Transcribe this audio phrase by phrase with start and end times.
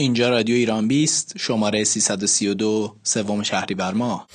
[0.00, 4.26] اینجا رادیو ایران بیست شماره 332 سوم شهری بر ما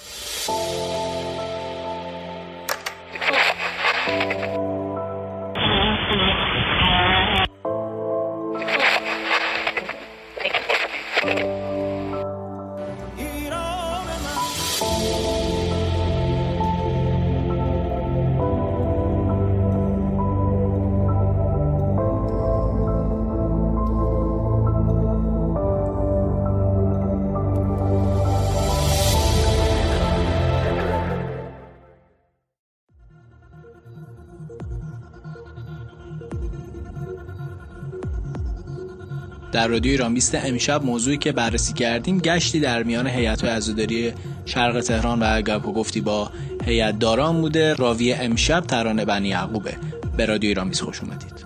[39.55, 44.13] در رادیو ایران 20 امشب موضوعی که بررسی کردیم گشتی در میان هیئت عزاداری
[44.45, 46.31] شرق تهران و و گفتی با
[46.65, 47.73] هیئت داران بوده.
[47.73, 49.77] راوی امشب ترانه بنی یعقوبه.
[50.17, 51.45] به رادیو ایران 20 خوش اومدید.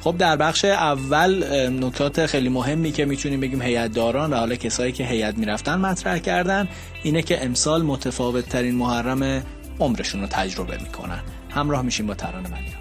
[0.00, 4.92] خب در بخش اول نکات خیلی مهمی که می‌تونیم بگیم هیئت داران و حالا کسایی
[4.92, 6.68] که هیئت می‌رفتن مطرح کردن
[7.02, 9.42] اینه که امسال متفاوت ترین محرم
[9.80, 11.20] عمرشون رو تجربه می‌کنن.
[11.50, 12.79] همراه میشیم با ترانه بنی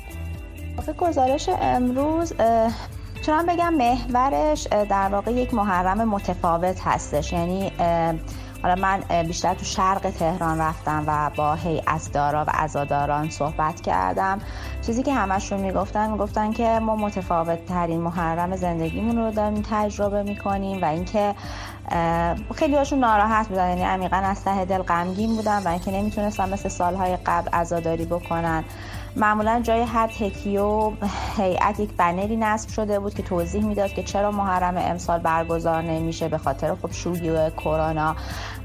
[0.94, 2.34] گزارش امروز
[3.22, 7.34] چون بگم محورش در واقع یک محرم متفاوت هستش.
[7.34, 7.72] یعنی
[8.64, 14.40] حالا من بیشتر تو شرق تهران رفتم و با هیئت دارا و عزاداران صحبت کردم.
[14.86, 20.82] چیزی که همشون می‌گفتن می‌گفتن که ما متفاوت ترین محرم زندگیمون رو داریم تجربه می‌کنیم
[20.82, 21.36] و اینکه
[22.56, 23.70] خیلی هاشون ناراحت بودن.
[23.70, 28.64] یعنی عمیقا از ته دل غمگین بودن و اینکه نمی‌تونستن مثل سالهای قبل عزاداری بکنن.
[29.16, 30.92] معمولا جای هر تکیه و
[31.38, 36.28] هیئت یک بنری نصب شده بود که توضیح می‌داد که چرا محرم امسال برگزار نمیشه
[36.28, 38.16] به خاطر خب شوی کرونا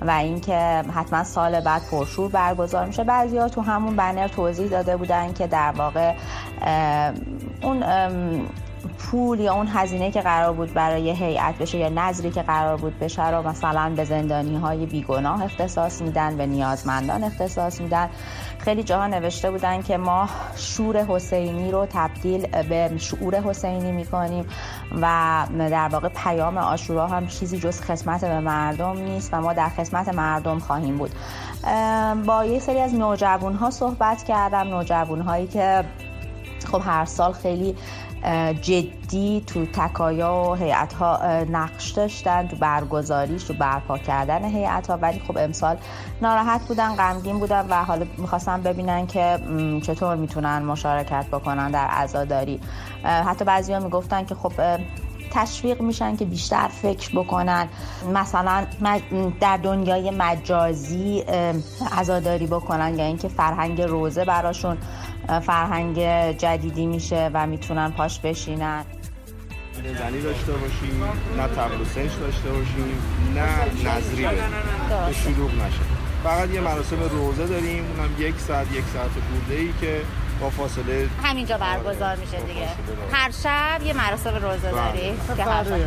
[0.03, 0.56] و اینکه
[0.95, 3.05] حتما سال بعد پرشور برگزار میشه.
[3.05, 6.15] بعضیا تو همون بنر توضیح داده بودن که در واقع
[7.62, 7.83] اون
[8.99, 12.99] پول یا اون هزینه که قرار بود برای هیئت بشه یا نظری که قرار بود
[12.99, 18.09] بشه رو مثلا به زندانی های بیگناه اختصاص میدن به نیازمندان اختصاص میدن.
[18.59, 24.47] خیلی جاها نوشته بودن که ما شور حسینی رو تبدیل به شعور حسینی می‌کنیم
[25.03, 29.69] و در واقع پیام آشورا هم چیزی جز خدمت به مردم نیست و ما در
[29.69, 31.11] خدمت مردم خواهیم بود.
[32.27, 35.84] با یه سری از نوجوان ها صحبت کردم نوجوان هایی که
[36.73, 37.77] خب هر سال خیلی
[38.62, 41.21] جدی تو تکایا و هیئت ها
[41.51, 45.77] نقش داشتن تو برگزاریش تو برپا کردن هیئت ها ولی خب امسال
[46.23, 49.39] ناراحت بودن غمگین بودن و حالا می‌خواستن ببینن که
[49.83, 52.61] چطور می‌تونن مشارکت بکنن در عزاداری.
[53.05, 54.53] حتی بعضی ها می‌گفتن که خب
[55.31, 57.69] تشویق میشن که بیشتر فکر بکنن.
[58.15, 58.67] مثلا
[59.41, 61.25] در دنیای مجازی
[61.99, 64.79] عزاداری بکنن یا اینکه فرهنگ روزه براشون
[65.27, 65.99] فرهنگ
[66.39, 68.85] جدیدی میشه و می‌تونن پاش بشینن.
[69.99, 71.05] زنی داشته باشیم
[71.37, 71.79] نه تقل
[72.21, 73.03] داشته باشیم
[73.35, 74.25] نه نظری
[75.07, 75.81] به شروع نشه.
[76.25, 80.01] فقط یه مراسم روزه داریم اونم یک ساعت یک ساعت بوده ای که
[80.41, 82.69] با فاصله همینجا برگزار میشه دیگه.
[83.12, 84.73] هر شب یه مراسم روزه بله.
[84.73, 85.85] داری که هر یعنی.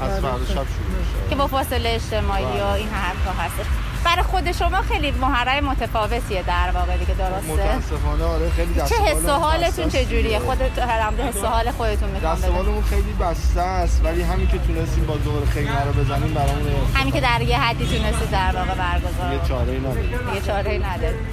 [0.00, 1.28] از فردا شب شروع میشه.
[1.30, 2.72] که با فاصله اجتماعی و بله.
[2.72, 3.85] این حرفا هست.
[4.16, 9.02] برای خود شما خیلی محرم متفاوتیه در واقع دیگه درسته؟ متاسفانه آره خیلی دست چه
[9.02, 13.60] حس و حالتون چجوریه؟ خودت هرم حس و حال خودتون می‌خوام دست حالمون خیلی بسته
[13.60, 17.58] است ولی همین که تونستیم با دور خیمه رو بزنیم برامون همین که در یه
[17.58, 19.32] حدی تونستید در واقع برگزار.
[19.32, 20.34] یه چاره‌ای نداریم.
[20.34, 21.26] یه چاره‌ای نداریم.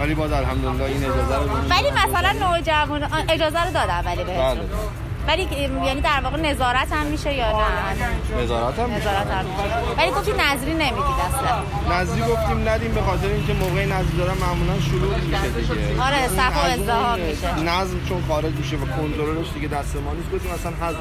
[0.00, 4.54] ولی باز الحمدلله این اجازه رو ولی مثلا نوجوان اجازه رو دادن ولی بهتون.
[4.54, 5.07] بله.
[5.28, 5.48] ولی
[5.86, 9.98] یعنی در واقع نظارت هم میشه یا نه؟ نظارت هم نظارت هم میشه.
[9.98, 14.80] ولی گفتی نظری نمی‌دید اصلا نظری گفتیم ندیم به خاطر اینکه موقع نظری دارن معمولا
[14.80, 16.02] شروع میشه دیگه.
[16.02, 17.60] آره صف و ازدحام میشه.
[17.60, 20.96] نظم چون خارج میشه و کنترلش دیگه دست ما نیست گفتیم اصلا حذف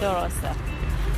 [0.00, 0.50] درسته.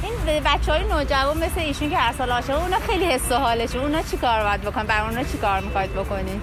[0.02, 3.80] این بچه های نوجوان مثل ایشون که هر سال عاشق اونا خیلی حس و حالشون
[3.80, 6.40] اونا چی کار باید بکنن؟ بر اونا چی کار می‌خواید بکنی؟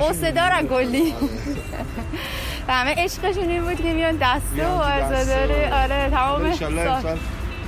[0.00, 1.14] قصه دارن کلی
[2.68, 7.18] و همه عشقشون این بود که میان دسته و عزاداره آره تمام سال.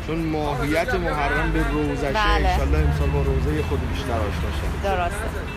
[0.07, 2.49] چون ماهیت محرم به روزشه بله.
[2.49, 5.50] انشالله امسال با روزه خود بیشتر آشنا درسته.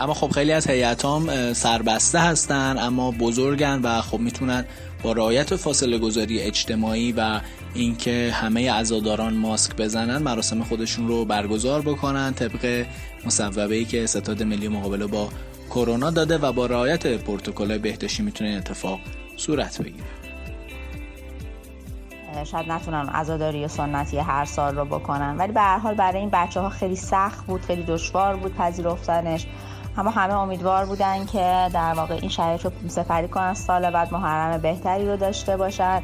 [0.00, 4.64] اما خب خیلی از هیئتام سربسته هستن اما بزرگن و خب می‌تونن
[5.02, 7.40] با رعایت فاصله گذاری اجتماعی و
[7.74, 12.34] اینکه همه عزاداران ماسک بزنن مراسم خودشون رو برگزار بکنن.
[12.34, 12.86] طبق
[13.26, 15.28] مصوبه ای که ستاد ملی مقابله با
[15.70, 19.00] کرونا داده و با رعایت پروتکل بهداشتی می‌تونه اتفاق
[19.36, 20.04] صورت بگیره.
[22.44, 25.36] شاید نتونن عزاداری سنتی هر سال رو بکنن.
[25.38, 29.46] ولی به هر حال برای این بچه ها خیلی سخت بود خیلی دشوار بود پذیرفتنش.
[29.98, 34.60] اما همه امیدوار بودن که در واقع این شرایط رو سفری کنن سال بعد محرم
[34.60, 36.02] بهتری رو داشته باشد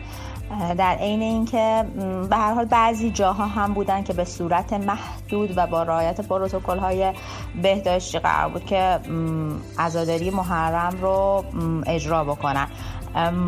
[0.78, 1.84] در عین اینکه
[2.30, 6.78] به هر حال بعضی جاها هم بودن که به صورت محدود و با رعایت پروتکل
[6.78, 7.12] های
[7.62, 9.00] بهداشتی قرار بود که
[9.78, 11.44] عزاداری محرم رو
[11.86, 12.68] اجرا بکنن.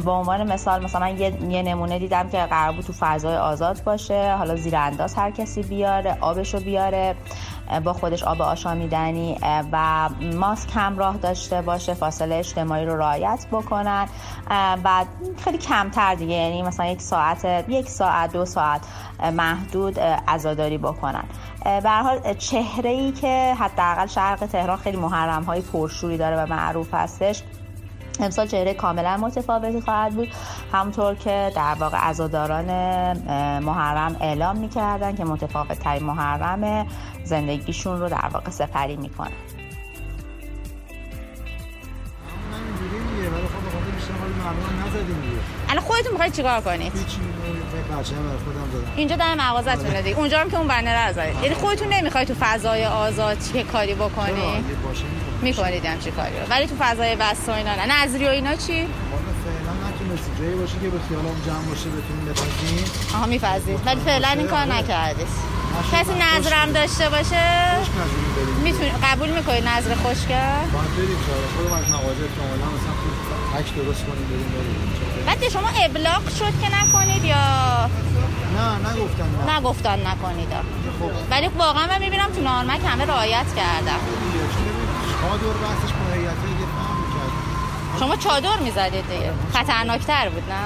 [0.05, 4.35] به عنوان مثال مثلا یه،, یه نمونه دیدم که قرار بود تو فضای آزاد باشه.
[4.37, 7.17] حالا زیر انداز هر کسی بیاره آبشو بیاره.
[7.85, 9.39] با خودش آب آشامیدنی
[9.73, 14.09] و ماسک همراه داشته باشه فاصله اجتماعی رو رعایت بکنن.
[14.83, 15.07] بعد
[15.45, 18.81] خیلی کمتر دیگه یعنی مثلا یک ساعت یک ساعت دو ساعت
[19.33, 21.25] محدود عزاداری بکنن.
[21.65, 26.95] به حال چهره ای که حداقل شرق تهران خیلی محرم های پرشوری داره و معروف
[26.95, 27.43] هستش
[28.21, 30.29] امسال چهره کاملا متفاوتی خواهد بود.
[30.73, 32.67] همونطور که در واقع عزاداران
[33.61, 36.87] محرم اعلام می‌کردن که متفاوت ترین محرم
[37.25, 39.31] زندگیشون رو در واقع سپری می‌کنن.
[45.69, 46.93] الان خودتون می‌خواید چیکار کنید؟
[48.97, 52.87] اینجا در مغازتون دیگه اونجا هم که اون بنر رو یعنی خودتون نمی‌خواید تو فضای
[52.87, 54.65] آزاد چه کاری بکنی؟
[55.43, 57.87] می‌کنید هم چی کاری رو ولی تو فضای بس و اینا نه.
[58.03, 58.89] نظری و اینا چی؟
[59.47, 60.31] فعلا نتونستی.
[60.39, 62.85] جایی باشه که به خیالام جمع باشه بتونیم بپذیم
[63.15, 65.27] آها میپذید ولی فعلا این کار نکردید.
[65.93, 67.45] کسی نظرم داشته باشه؟
[68.65, 72.95] می‌تونی قبول می‌کنی نظر خوشگه باید بریم چاره خودم از مغازه کاملا مثلا
[73.55, 75.27] تک درست کنیم بریم بریم.
[75.27, 77.37] بعد شما ابلاغ شد که نکنید یا؟
[78.57, 79.59] نه نگفتن نه.
[79.59, 80.49] نگفتن نکنید.
[81.01, 81.11] خب.
[81.31, 84.01] ولی واقعا من می‌بینم تو نارمک همه رعایت کردم
[85.27, 85.99] چادر بحثش با
[87.99, 89.33] شما چادر می‌زدید دیگه.
[89.53, 90.57] خطرناکتر بود نه؟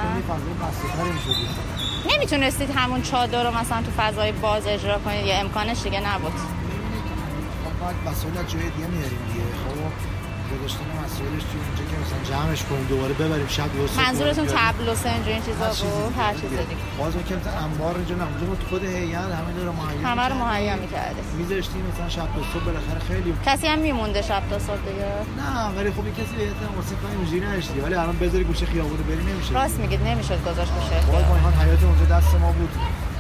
[2.15, 6.33] نمی‌تونستید همون چادر رو مثلا تو فضای باز اجرا کنید؟ یا امکانش دیگه نبود.
[6.33, 9.45] خب مسئولیت جای دیگه میاریم دیگه.
[9.45, 10.20] خب
[10.61, 14.95] گذاشتن مسئولش توی اونجا که مثلا جمعش کنیم دوباره ببریم شب درست منظورتون تبل و
[14.95, 16.83] سنج این چیزا بود؟ هر چیز دیگه.
[16.99, 21.21] باز مثلا انبار اینجا نمونده بود خود هیئت همه رو مهیا همه رو مهیا می‌کرده
[21.39, 25.09] می‌ذاشتیم مثلا شب تا صبح بالاخره خیلی کسی هم میمونده شب تا صبح دیگه؟
[25.41, 28.97] نه ولی خب کسی به احتمال واسه کاری اینجوری نداشتی ولی الان بذاری گوشه خیابون
[28.97, 29.55] بری نمیشه.
[29.55, 32.73] راست میگید نمی‌شد گذاشت بشه باز ما حیات اونجا دست ما بود.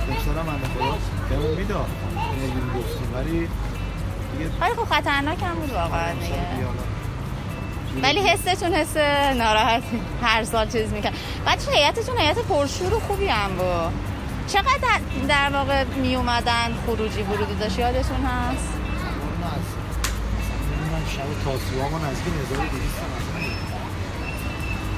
[0.07, 0.99] دوستان من خدا
[1.29, 1.91] بهمون می‌داد.
[2.41, 3.49] اینو گفتیم ولی
[4.61, 6.35] ولی خب خطرناک هم بود واقعا دیگه.
[8.03, 8.97] ولی حستون حس
[9.37, 9.83] ناراحت
[10.23, 11.11] هر سال چیز میکن
[11.47, 13.93] بعد هیئتتون هیئت پرشور و خوبی هم بود.
[14.47, 18.69] چقدر در واقع می اومدن خروجی ورودی داشت؟ یادتون هست؟
[21.17, 22.95] شب تاسوعا ما نزدیک 1200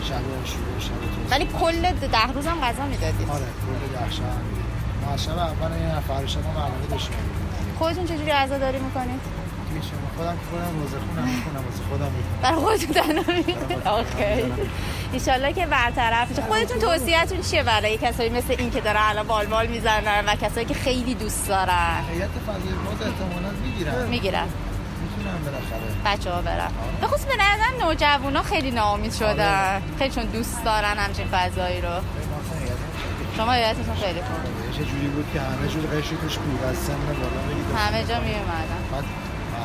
[0.08, 3.30] شب شروع شب ولی کل ده روز هم غذا می‌دادید.
[3.30, 4.22] آره کل ده شب
[5.06, 7.14] ما شب اول این نفر شب ما برنامه داشتیم.
[7.78, 9.20] خودتون چجوری غذا داری می‌کنید؟
[9.74, 14.44] میشه خودم خودم روزه خونم می‌کنم واسه خودم می‌کنم برای خودتون آخه
[15.12, 19.66] ایشالله که برطرف خودتون توصیهتون چیه برای کسایی مثل این که داره الان بال بال
[19.66, 24.06] می‌زنن و کسایی که خیلی دوست دارن؟ هیئت فضای باز احتمالاً می‌گیرن.
[24.08, 24.46] می‌گیرن.
[26.06, 26.70] بچه ها برن.
[27.00, 29.72] به خصوص به نظرم نوجوانا خیلی ناامید شدن.
[29.72, 29.82] آره.
[29.98, 31.88] خیلی چون دوست دارن همچین فضایی رو.
[33.36, 34.78] شما هیئتتون خیلی خوبه.
[34.78, 38.34] چه جوری بود که همه جور قشری توش بود از سن بالا همه جا می
[38.34, 39.21] اومدن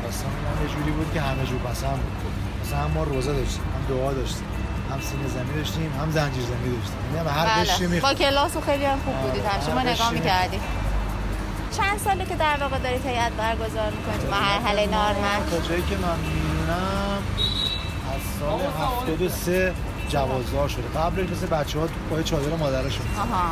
[0.08, 2.34] مراسم هم یه جوری بود که همه جور پسند بود.
[2.64, 4.48] مثلا هم ما روزه داشتیم هم دعا داشتیم
[4.92, 7.16] هم سینه زمین داشتیم هم زنجیر زمین داشتیم.
[7.16, 7.64] یعنی هر بله.
[7.64, 10.62] قشری با کلاس و خیلی هم خوب بودید هم شما نگاه می‌کردید
[11.78, 15.96] چند ساله که در واقع دارید هیئت برگزار می‌کنید تو مرحله نارمن تا جایی که
[15.96, 17.18] من می‌دونم
[18.14, 18.60] از سال
[19.08, 19.74] 73
[20.10, 21.00] جوازدار شده.
[21.00, 23.48] قبلش مثل بچه ها تو پای چادر مادرشون آها.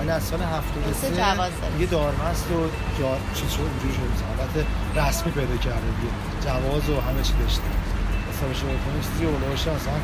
[0.00, 2.58] ولی از سال 73 دیگه دارمست و
[2.98, 3.16] جا...
[3.34, 4.66] چیز شده اینجوری شده حالت
[5.08, 6.12] رسمی پیدا کرده دیگه.
[6.44, 7.62] جواز و همه چی داشته.
[8.32, 9.98] حساب شده کنید چیزی اولوش مثلا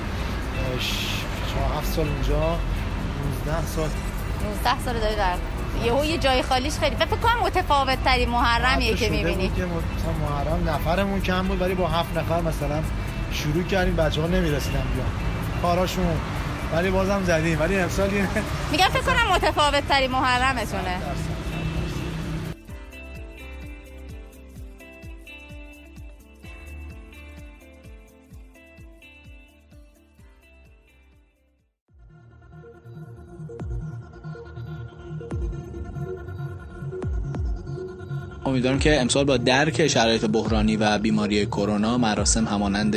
[1.50, 2.59] شما 7 سال اینجا
[3.47, 3.88] 19 سال.
[4.45, 5.35] 19 سال داری در
[5.85, 9.49] یهو یه جای خالیش خیلی فکر کنم متفاوت تری محرمیه که می‌بینی.
[9.49, 12.83] که مثلا محرم نفرمون کم بود ولی با هفت نفر مثلا
[13.33, 15.11] شروع کردیم بچه‌ها نمی‌رسیدن بیان.
[15.62, 16.07] کاراشون
[16.73, 18.11] ولی بازم زدیم ولی امسال
[18.73, 20.96] میگم فکر کنم متفاوت تری محرمتونه.
[38.46, 42.96] امیدوارم که امسال با درک شرایط بحرانی و بیماری کرونا مراسم همانند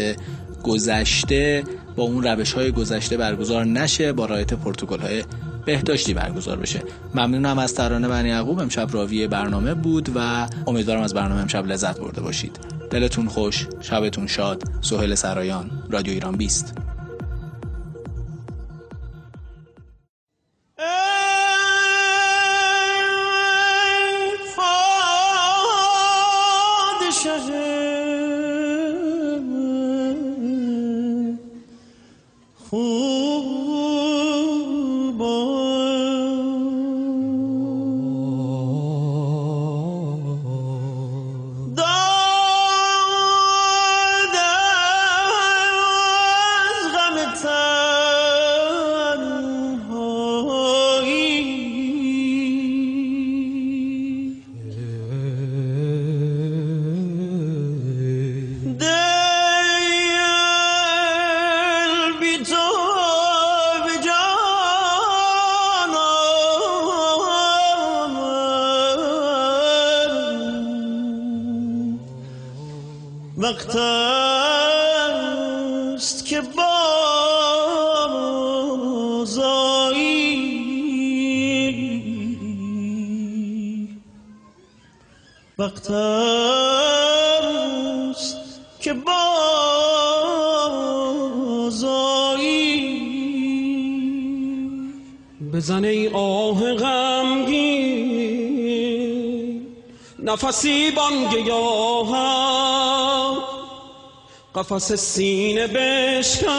[0.64, 1.64] گذشته
[2.00, 5.24] با اون روش های گذشته برگزار نشه با رعایت پروتکل های
[5.66, 6.84] بهداشتی برگزار بشه.
[7.16, 8.60] ممنونم از ترانه بنی یعقوب.
[8.60, 12.60] امشب راوی برنامه بود و امیدوارم از برنامه امشب لذت برده باشید.
[12.90, 14.64] دلتون خوش شبتون شاد.
[14.82, 16.89] سهیل سرایان رادیو ایران 20
[73.40, 75.16] وقت است
[76.26, 76.60] که بازایی
[85.58, 86.60] وقت است
[88.82, 89.30] که بازایی
[95.54, 98.59] بزن ای آه غمگین
[100.30, 101.52] نفسی بانگ
[104.56, 106.50] قفس سینه بشکن.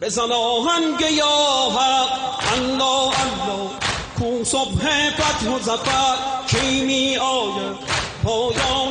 [0.00, 3.70] بزن آهنگ یا حق الله الله
[4.18, 6.16] کو صبح فتح و زفر
[6.46, 7.76] کی می آید؟
[8.24, 8.81] پایان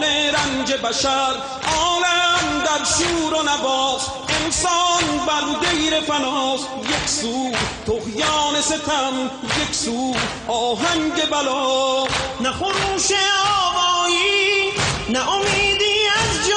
[0.83, 1.33] بشر
[1.77, 4.01] عالم در شور و نواز
[4.43, 7.51] انسان بر دیر فناست یک سو
[7.85, 10.15] تغیان ستم یک سو
[10.47, 12.03] آهنگ بلا.
[12.41, 13.11] نه خروش
[13.67, 14.71] آبایی
[15.09, 16.51] نه امیدی از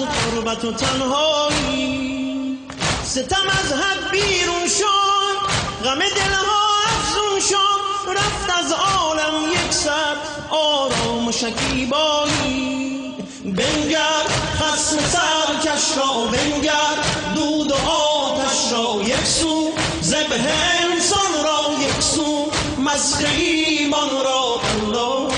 [0.00, 2.58] غربت و تنهایی.
[3.04, 10.16] ستم از حد بیرون شد غم دلها افزون شد رفت از عالم یک سر
[10.50, 14.24] آرام و شکیبایی بنگر
[14.60, 16.96] خسم سرکش را بنگر
[17.34, 19.70] دود و آتش را یک سو.
[20.00, 20.40] زبه
[20.82, 25.34] انسان را یک سو مسخ ایمان را الله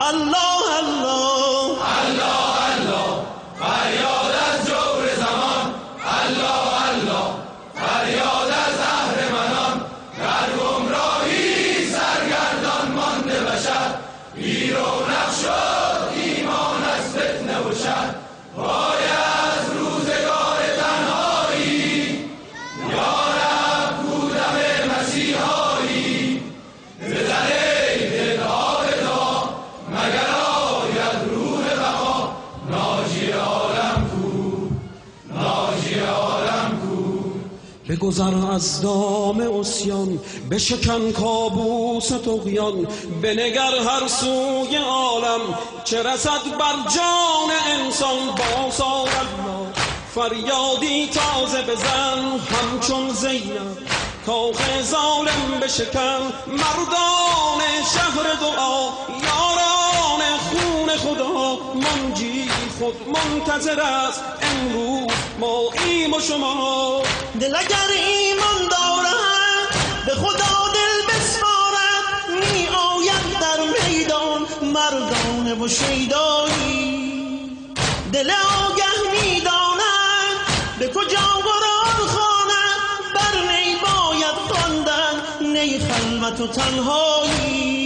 [0.00, 1.47] الله الله.
[37.88, 42.86] بگذر از دام اسیان بشکن کابوس تقیان
[43.22, 45.40] بنگر هر سوی عالم
[45.84, 48.26] چه رسد بر جان انسان.
[48.26, 49.72] با الله
[50.14, 53.78] فریادی تازه بزن همچون زینب.
[54.26, 57.60] کاخ ظالم بشکن مردان
[57.94, 58.88] شهر دعا.
[61.08, 67.02] خدا منجی خود منتظر است امروز ما ایم و شما.
[67.40, 69.68] دل اگر ایمان دارد
[70.06, 72.04] به خدا دل بسپارد.
[72.40, 77.50] می آید در میدان مردانه و شیدایی.
[78.12, 80.36] دل آگه می داند
[80.78, 83.14] به کجا قرآن خواند.
[83.14, 87.78] بر نی باید خواندن نی خلوت و تنهایی.